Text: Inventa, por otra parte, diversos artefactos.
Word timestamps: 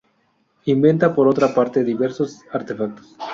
Inventa, 0.65 1.13
por 1.13 1.27
otra 1.27 1.53
parte, 1.53 1.83
diversos 1.83 2.41
artefactos. 2.51 3.15